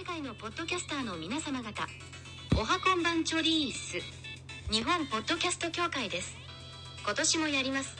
[0.00, 1.86] 世界のポッドキャスターの皆様方。
[2.56, 3.98] おはこんばんちょりーす
[4.72, 6.38] 日本ポッドキャスト協会です。
[7.04, 7.96] 今年もやります。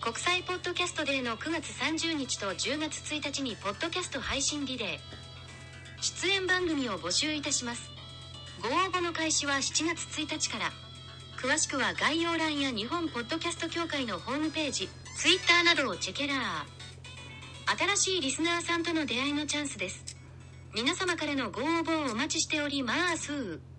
[0.00, 6.02] 国際ポッドキャストデーの9月30日と10月1日にポッドキャスト配信リレー。
[6.02, 7.88] 出演番組を募集いたします。
[8.60, 10.72] ご応募の開始は7月1日から。
[11.40, 17.96] 詳しくは概要欄や日本ポッドキャスト協会のホームページ Twitter などをチェケラー。
[17.96, 20.13] 新しいリスナーさんとの出会いのチャンスです。
[20.74, 23.73] 皆様からのご応募をお待ちしております。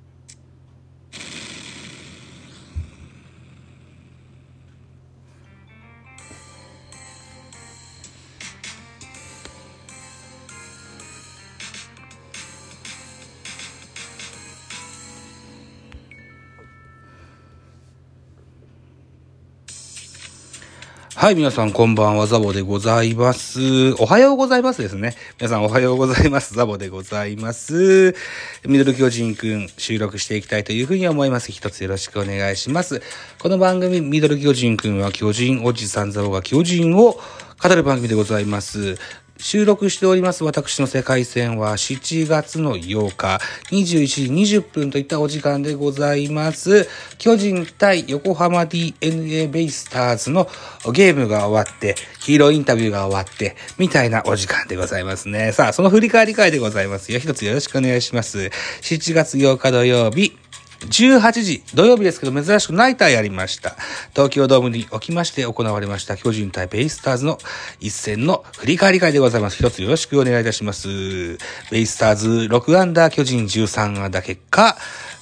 [21.25, 23.95] はい、皆さんこんばんは、ザボでございます。
[23.95, 25.15] おはようございますですね。
[25.39, 26.53] 皆さんおはようございます。
[26.53, 28.13] ザボでございます。
[28.63, 31.51] ミドル巨人くん収録していきたいというふうに思います。
[31.51, 33.01] 一つよろしくお願いします。
[33.39, 37.19] この番組、ミドル巨人くんは巨人おじさんザボが巨人を
[37.59, 38.99] 語る番組でございます。
[39.37, 46.87] 収録しております私の世界戦は7月の8日21時20分といったお時間でございます。
[47.17, 50.47] 巨人対横浜 DNA ベイスターズの
[50.93, 55.51] ゲームが終わって、ヒーローインタビューが終わって、みたいなお時間でございますね。
[55.51, 57.19] さあ、その振り返り会でございますよ。
[57.19, 58.51] 一つよろしくお願いします。
[58.81, 60.37] 7月8日土曜日、
[60.85, 63.75] 18時、土曜日ですけど珍しくナイターやりました。
[64.11, 67.37] 東京ドームにおきまして行われました巨人対ベイスターズの
[67.79, 69.57] 一戦の振り返り会でございます。
[69.57, 71.37] 一つよろしくお願いいたします。
[71.71, 74.77] ベイスターズ6アンダー、巨人13アンダー結果、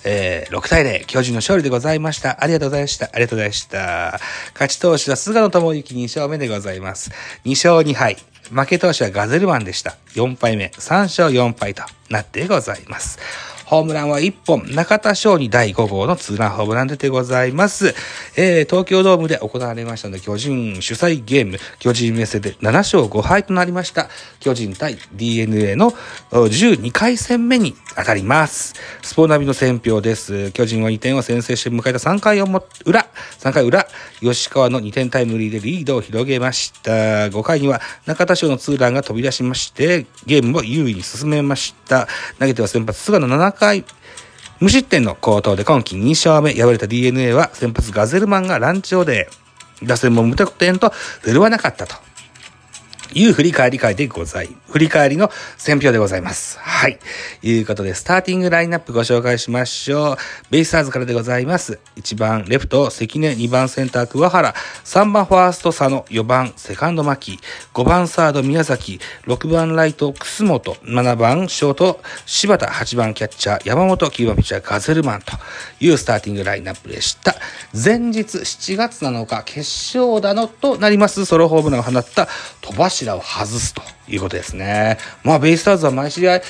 [0.06, 2.44] えー、6対0、巨人の勝利でございました。
[2.44, 3.06] ありがとうございました。
[3.06, 4.20] ありがとうございました。
[4.54, 7.12] 勝ち投手は菅野智之2勝目でございます。
[7.46, 8.18] 2勝2敗。
[8.52, 9.96] 負け投手はガゼルマンでした。
[10.16, 13.20] 4敗目、3勝4敗となってございます。
[13.66, 17.96] ホームランは1本、中田翔に第5号のツーランホームラン出てございます。
[18.36, 24.10] えー、東京ドームで行われましたので、巨人主催ゲーム、巨人メッセで7勝5敗となりました。
[24.42, 25.94] 巨人対 DNA の
[26.32, 28.74] 12回戦目に当たります。
[29.02, 30.52] スポーナビの選評です。
[30.52, 33.08] 巨人は2点を先制して迎えた3回裏、
[33.40, 33.88] 3回裏、
[34.20, 36.92] 吉川の2点タイムリーでリードを広げました。
[36.92, 42.10] 5回には中田翔のツーランが飛び出しまして、ゲームを優位に進めました。
[42.40, 43.86] 投げては先発菅野7回、
[44.60, 49.30] 無失点の好投で今季2勝目、敗れた DeNA は先発ガゼルマンが乱調で、
[49.84, 50.90] 打線も無得点と
[51.22, 51.96] 振るわなかったと。
[53.14, 56.60] いう振り返り会でござい、振り返りの選評でございます。
[56.60, 57.00] はい。
[57.42, 60.18] いうことで、スターティングラインナップご紹介しましょう。
[60.50, 61.80] ベイスターズからでございます。
[61.98, 64.54] 1番レフト、関根、2番センター、桑原、
[64.84, 67.40] 3番ファースト、佐野、4番セカンド、牧、
[67.74, 75.34] 5番サード、宮崎、6番ライト、楠本、7番ショート、柴田、8番キャッチャー、山本、9番ピッチャー、ガゼルマンと。
[75.80, 77.36] いうスターティングラインナップでした。
[77.74, 79.60] 前日7月7日、決
[79.98, 82.28] 勝だのとなります、ソロホームランを放った
[82.62, 84.98] 戸柱を外すということですね。
[85.24, 86.42] まあ、ベイスターズは毎試合、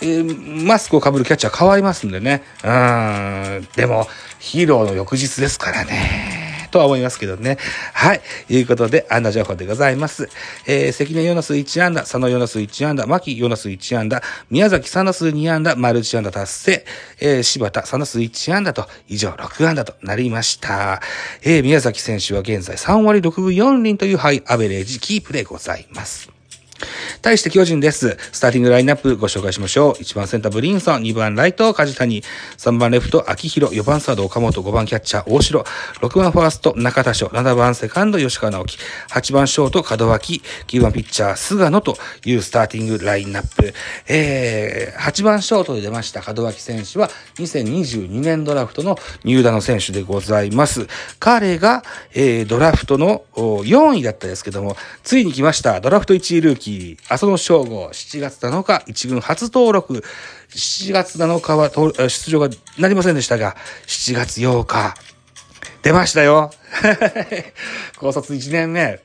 [0.00, 0.22] え
[0.64, 2.42] マスクをかぶるキャッチャー変わりますんでね。
[2.64, 3.68] うん。
[3.76, 4.08] でも、
[4.38, 6.31] ヒーローの翌日ですからね。
[6.72, 7.58] とは思いますけどね。
[7.92, 8.20] はい。
[8.48, 10.28] いうことで、安打情報でございます。
[10.66, 16.84] えー、関根ヨナス1安打、佐野ヨナス1安打、牧ヨナス1安打、宮崎サナス2安打、マルチ安打達成、
[17.20, 21.00] えー、柴田サナス1安打と、以上6安打となりました。
[21.42, 26.41] えー、宮崎選手は現在3割6分4輪というハイアベレージキープでございます。
[27.20, 28.16] 対して巨人です。
[28.32, 29.92] スターティングラインナップご紹介しましょう。
[30.02, 32.22] 1番センターブリンソン、2番ライト梶谷、
[32.56, 35.64] 3番レフト秋広、4番サード岡本、5番キャッチャー大城、
[36.00, 38.78] 6番ファースト中田翔、7番セカンド吉川直樹、
[39.10, 43.72] 8番ショート門脇、9番ピッチャー菅野というスターティングラインナップ。
[44.08, 50.86] えー、8番ショートで出ました門脇選手は2022年ドラフトの入団の選手でございます。
[51.18, 55.80] 彼が、えー、ドラフトの4位だったですけども、ついに来ました。
[55.80, 56.71] ドラフト1位ルーキー、
[57.08, 60.04] 浅野翔吾、7月7日、1軍初登録。
[60.50, 61.70] 7月7日は
[62.08, 62.48] 出場が
[62.78, 63.56] なりませんでしたが、
[63.86, 64.94] 7月8日、
[65.82, 66.50] 出ましたよ。
[67.98, 69.00] 高卒1年目、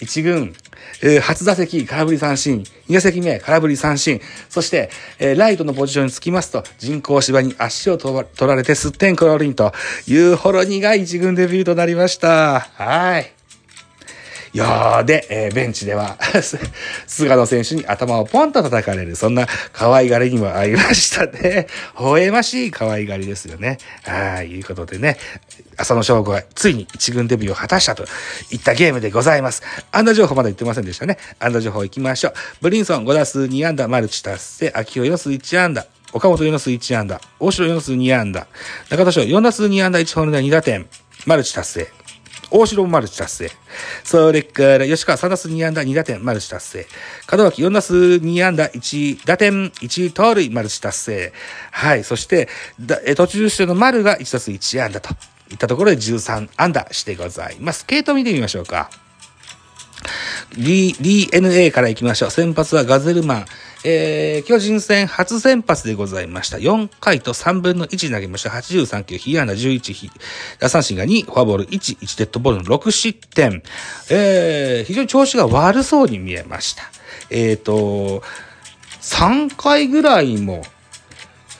[0.00, 0.54] 1軍、
[1.02, 9.72] えー初打席、空振り三振、2打席目、空振り三振、そして、えーライトのポジションにつきますと、人工芝に足を取ら取られてすってんころりんと
[10.06, 12.60] いうほろ苦い1軍デビューとなりました。
[12.60, 13.43] はい。
[14.54, 16.16] よーで、えーベンチでは、
[17.08, 21.66] 菅野選手に頭をポンと叩かれる、そんな可愛がりにもありましたね。
[21.98, 23.78] 微笑ましい可愛がりですよね。
[24.04, 25.18] はい、いうことでね、
[25.76, 28.04] 浅野翔吾がついに一軍デビューを果たしたと
[28.52, 29.64] いったゲームでございます。
[29.90, 31.18] 安打情報まだ言ってませんでしたね。
[31.40, 32.34] 安打情報行きましょう。
[32.60, 38.46] ブリンソン5打数2安打、マルチ達成、秋尾4打数1安打、岡本4打数1安打、大城4打数2安打、
[38.88, 40.86] 中田翔4打数2安打1本塁打2打点、
[41.26, 42.03] マルチ達成。
[42.56, 43.50] 大城マルチ達成。
[44.04, 46.86] それから、吉川3打数2安打2打点、マルチ達成。
[47.36, 51.32] 門脇4打数2安打1打点、1盗塁、マルチ達成。
[51.72, 52.04] はい。
[52.04, 52.48] そして、
[52.80, 55.10] だえ途中出場の丸が1打数1安打と
[55.50, 57.84] いったところで13安打してございます。
[57.86, 58.88] 系統見てみましょうか。
[60.56, 62.30] D、DNA から行きましょう。
[62.30, 63.46] 先発はガゼルマン。
[63.86, 66.56] えー、巨人戦初先発でございました。
[66.56, 68.48] 4回と3分の1投げました。
[68.48, 70.10] 83球、被安打11、被
[70.58, 73.62] 打三振が2、フォアボール1、1デッドボールの6失点。
[74.10, 76.84] えー、非常に調子が悪そうに見えました。
[77.28, 78.22] えっ、と、
[79.02, 80.62] 3回ぐらいも、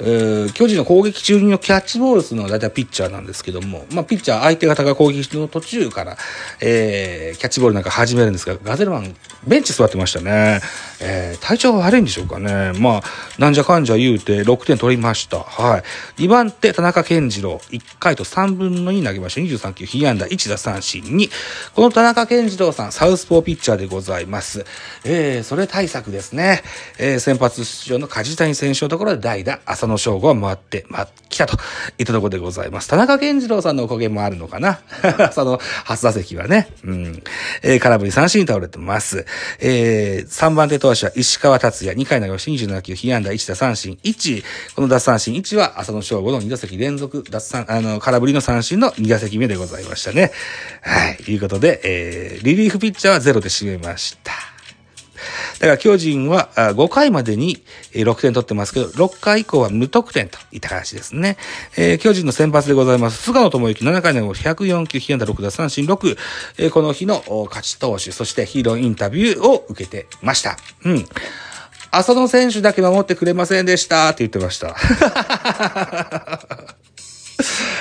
[0.00, 6.16] えー巨人の攻撃中のキャッチボールするのは大体ピッチャーなんですけども、まあ、ピッチャー相手方が攻撃の途中から、
[6.60, 9.14] えーキャッチボールなんか始めるんですが、ガゼルマン、
[9.46, 10.60] ベンチ座ってましたね。
[11.00, 12.72] えー体調悪いんでしょうかね。
[12.78, 13.02] まあ、
[13.38, 15.40] なんじゃかんじゃ言うて6点取りました。
[15.40, 15.78] は
[16.16, 16.22] い。
[16.22, 19.40] 2番手、田中健次郎、1回と3分の2投げました。
[19.40, 21.28] 23球、被安打1打三振に、
[21.74, 24.64] この田中健次郎さん、サウスポーピッチャーでございます。
[25.04, 26.62] えーそれ対策ですね。
[26.98, 31.58] えー先発出場の梶谷選手のところで代打、浅野翔吾は回って、ま、来たと
[31.98, 32.88] いったところでございます。
[32.88, 34.80] 田中健次郎さんのおかげもあるのかな
[35.34, 36.68] その初打席はね。
[36.84, 37.22] うん。
[37.62, 39.26] えー空振り三振に倒れてます。
[39.60, 44.44] えー3番手投手は石川達也、2回投げました27球、被安打1打三振1。
[44.74, 50.32] この奪三振1は浅野翔吾の2打席連続奪三、あの、空振りの三振の2打席目でございましたね。
[50.82, 51.32] はい。
[51.32, 54.53] いうことで、えーリリーフピッチャーはゼロで締めました。
[55.60, 57.62] だから巨人は5回までに
[57.92, 61.36] 6点取ってますけど、6回以降は無得点といった形ですね。
[61.76, 63.22] えー巨人の先発でございます。
[63.22, 66.16] 菅野智之7回の104球、被安打6打三振6、
[66.58, 70.56] えーこの日の勝ち投手、そしてヒーローインタビューを受けてました。
[70.84, 71.06] うん。
[71.90, 74.74] 浅野選手だけ守ってくれませんでしたって言ってました。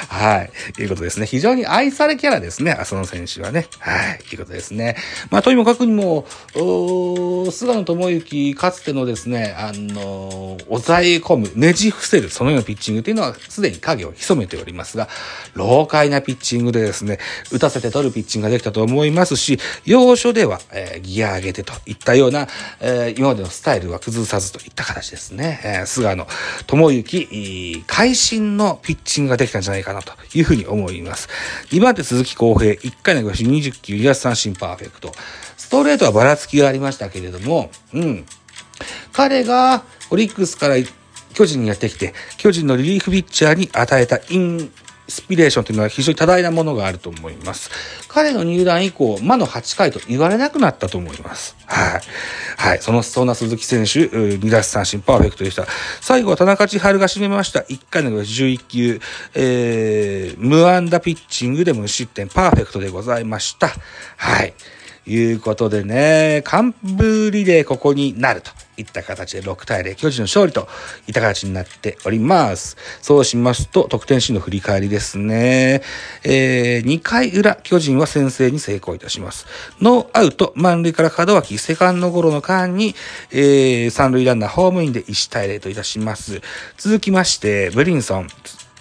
[0.10, 0.48] は
[0.78, 0.82] い。
[0.82, 1.26] いうことですね。
[1.26, 2.72] 非常に愛されキャラですね。
[2.72, 3.68] 浅野選手はね。
[3.80, 4.20] はい。
[4.32, 4.96] いうことですね。
[5.30, 15.08] まあ、とにもかくにも、おー菅野智之、かつてのですね、あのー抑え込む、ねじ伏せる、そのようなピッチングというのは、すでに影を潜めておりますが、
[15.54, 17.20] 老快なピッチングでですね、
[17.52, 22.48] 打たせて取るピッチングができたと思いますし、要所では、えーギア上げてといったような、
[22.80, 25.60] えー今までのスタイルは崩さずといった形ですね。
[25.64, 26.28] え菅野
[26.68, 31.30] 智之、会心のピッチングができたんじゃないかなというふうに思います。
[31.70, 35.12] 2番手鈴木康平、1回のし20球、2奪三振パーフェクト。
[35.58, 38.26] ストレートはばらつきがありましたけれども、うん。
[39.12, 40.76] 彼がオリックスから
[41.34, 44.72] 巨人にやってきて、巨人のリリーフピッチャーに与えたイン
[45.08, 47.70] スピレーションというのは非常に多大なものがあると思います。
[48.08, 51.56] 彼の入団以降、魔の8回と言われなくなったと思います。
[51.66, 52.02] はい。
[52.58, 52.80] はい。
[52.80, 55.66] その、そんな鈴木選手、2奪三振パーフェクトでした。
[56.00, 57.62] 最後は田中千春が締めました。
[57.62, 59.02] 1回の11球、
[59.36, 63.70] えー、無安打ピッチングで無失点パーフェクトでございました。
[64.18, 64.54] はい。
[65.04, 70.68] ということでね、完封リレーここになるといった形で6対0、巨人の勝利と
[71.08, 72.78] いった形になっております。
[73.02, 75.82] そうしますと、得点シーンの振り返りですね。
[76.24, 79.46] えー、2回裏、巨人は先制に成功いたします。
[79.82, 82.96] ノーアウト、満塁から門脇、セカンドゴロの間に、
[83.32, 86.42] えー、三塁ランナーホームインで1対0といたします。
[86.78, 88.30] 続きまして、ブリンソン、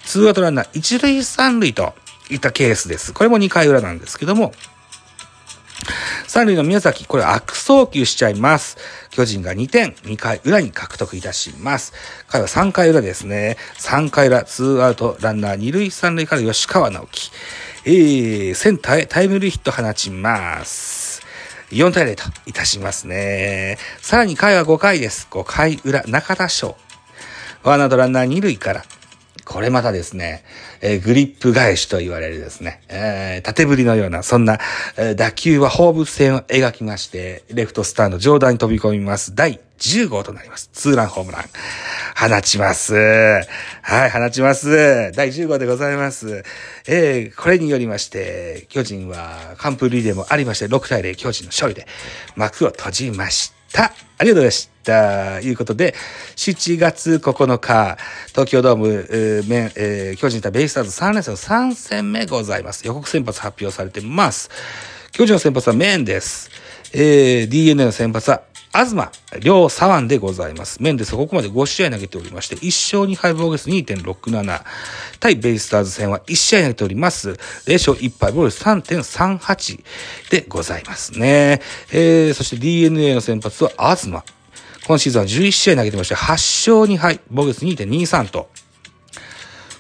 [0.05, 1.95] ツーアウトランナー1塁3塁と
[2.31, 3.13] いったケースです。
[3.13, 4.53] これも2回裏なんですけども、
[6.33, 8.79] 三塁の宮崎、これ悪送球しちゃいます。
[9.11, 11.93] 巨人が2点、2回裏に獲得いたします。
[12.27, 13.59] 彼は3回裏ですね。
[13.77, 17.31] 3回裏、ツーアウト、ランナー2塁3塁から吉川直樹。
[17.85, 21.21] えー、センターへタイムリーヒット放ちます。
[21.71, 23.77] 4対0といたしますね。
[24.01, 25.29] さらに回は5回です。
[25.31, 26.79] 5回裏、中田翔。
[27.63, 28.85] ワンアウトランナー2塁から。
[29.53, 30.45] これまたですね、
[30.81, 34.59] えーグリップ返しと言われるですね、えー縦振りのような、そんな、
[34.97, 39.35] えー打球は放物線を描きまして、レフトスタンド上段に飛び込みます。
[39.35, 40.71] 第10号となります。
[40.73, 41.43] ツーランホームラン。
[42.17, 42.95] 放ちます。
[42.95, 45.13] はい、放ちます。
[45.13, 46.45] 第10号でございます。
[46.89, 51.87] えーこれによりまして、巨人は完封リレーもありまして、6対0巨人の勝利で
[52.37, 53.62] 幕を閉じました。
[53.81, 54.73] ありがとうございました。
[54.83, 54.91] と
[55.47, 55.95] いうことで、
[56.35, 57.99] 7月9日、
[58.31, 62.85] 東京ドーム、えーめえ巨人対ベイスターズ3連戦の3戦目ございます。
[62.85, 64.51] 予告先発発表されてます。
[65.13, 66.51] 巨人の先発はメンです。
[66.93, 69.11] えー、DNA の先発は東、
[69.41, 70.83] 両左腕でございます。
[70.83, 74.65] メンデスはここまで5試合投げておりまして、1勝2敗防御率2.67。
[75.21, 77.31] 対ベイスターズ戦は1試合投げております。
[77.31, 79.85] 0勝1敗防御率3.38
[80.31, 81.61] でございますね。
[81.93, 84.11] えー、そして DNA の先発は東。
[84.87, 88.49] 今シーズンは11試合投げてまして、8勝2敗、防御率2.23と。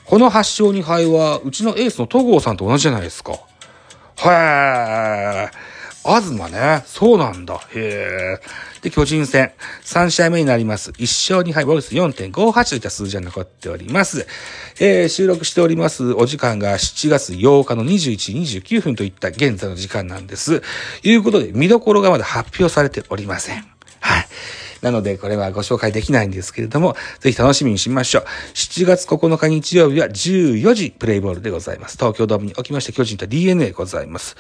[0.04, 3.32] この8勝2敗は、うちのエースの戸郷さんと同じじゃないですか。
[4.18, 5.71] へー。
[6.04, 6.82] 東ね。
[6.84, 7.60] そうなんだ。
[7.74, 8.80] へえ。
[8.82, 9.52] で、巨人戦。
[9.84, 10.90] 3試合目になります。
[10.90, 14.26] 1勝2敗、ボルス4.58といった数字が残っております。
[14.80, 20.62] えー、収録しておりますお時間が7月8日の21時29分といった現在の時間なんです。
[21.04, 23.71] いうことで、見どころがまだ発表されておりません。
[24.82, 28.24] なので、これはご紹介できないんですけれども、ぜひ楽しみにしましょう。
[28.54, 31.96] 7月9日日曜日は14時プレイボールでございます。
[31.96, 34.36] 東京ドームにおきまして巨人と DNA ございます。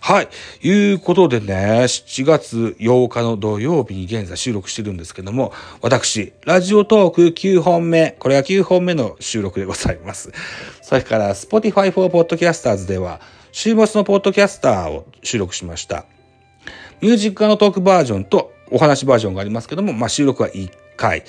[0.00, 0.28] はい。
[0.62, 10.32] いうことでね、7月8日の土曜日に現在収録してるんですけども、私、ラジオトーク9本目、これが9本目の収録でございます。
[10.82, 13.20] それから、Spotify for Podcasters では、
[13.52, 16.06] 週末のポッドキャスターを収録しました。
[17.00, 21.24] ミュージックのトークバージョンとお話バージョンがありますけども、まあ、収録は1回。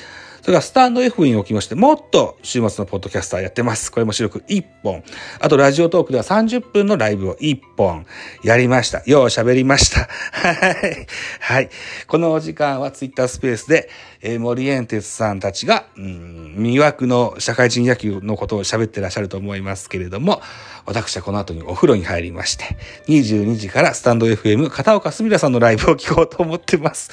[0.48, 3.92] それからスタンド F におきまして、もっと週末のポッドキャスターやってます。
[3.92, 5.04] これも収録1本。
[5.42, 8.06] あと、ラジオトークでは30分のライブを1本
[8.44, 9.04] やりました。
[9.06, 10.08] よう喋りました。
[10.32, 11.08] はい。
[11.42, 11.70] はい。
[12.08, 13.90] このお時間はツイッタースペースで、
[14.22, 20.42] えー、森エンテスさんたちが、うん、魅惑の社会人野球のことを喋ってらっしゃると思いますけれども、
[20.86, 22.78] 私はこの後にお風呂に入りまして、
[23.08, 27.12] 22時からスタンド FM 片岡すみらさんのライブを聞こうと思ってます。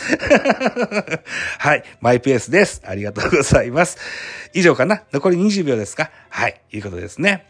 [1.58, 1.82] はい。
[2.00, 2.80] マイペースです。
[2.84, 3.98] ありがとうございます。
[4.52, 5.02] 以上かな？
[5.12, 6.10] 残り20秒ですか？
[6.30, 6.60] はい。
[6.72, 7.46] いうことですね。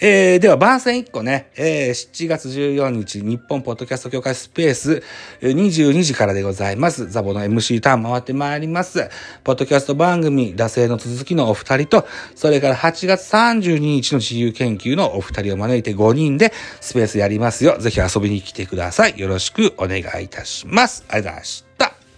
[0.00, 5.02] えー、では番宣1個ね、えー、7月14日、日本ポッドキャスト協会スペース、
[5.40, 7.08] 22時からでございます。
[7.10, 9.08] ザボの MC ターン回ってまいります。
[9.44, 16.52] ポッドキャスト番組、惰性の続きのお二人と、それから8月32日の自由研究のお二人を招いて5人で
[16.82, 17.78] スペースやりますよ。
[17.78, 19.18] ぜひ遊びに来てください。
[19.18, 21.06] よろしくお願いいたします。
[21.08, 21.95] ありがとうございました。